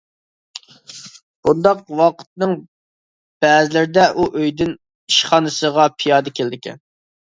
[1.47, 2.57] بۇنداق ۋاقىتنىڭ
[3.47, 6.89] بەزىلىرىدە ئۇ ئۆيىدىن ئىشخانىسىغا پىيادە كېلىدىكەن.